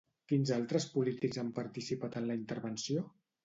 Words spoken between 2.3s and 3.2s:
la intervenció?